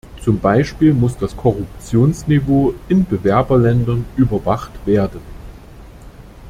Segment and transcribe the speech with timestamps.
[0.19, 5.21] Zum Beispiel muss das Korruptionsniveau in Bewerberländern überwacht werden.